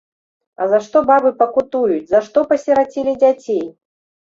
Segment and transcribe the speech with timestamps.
[0.63, 3.65] А за што бабы пакутуюць, за што пасірацілі дзяцей!